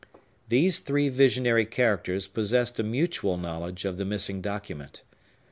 These 0.49 0.79
three 0.79 1.09
visionary 1.09 1.63
characters 1.67 2.25
possessed 2.25 2.79
a 2.79 2.83
mutual 2.83 3.37
knowledge 3.37 3.85
of 3.85 3.97
the 3.97 4.03
missing 4.03 4.41
document. 4.41 5.03